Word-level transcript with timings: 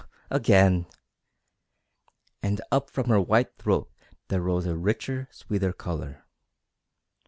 "Again!" 0.31 0.87
And 2.41 2.59
up 2.71 2.89
from 2.89 3.07
her 3.09 3.21
white 3.21 3.55
throat 3.59 3.91
there 4.29 4.41
rose 4.41 4.65
a 4.65 4.75
richer, 4.75 5.27
sweeter 5.31 5.73
colour. 5.73 6.25